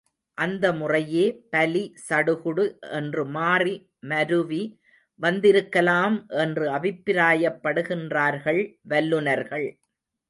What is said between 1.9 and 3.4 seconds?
சடுகுடு என்று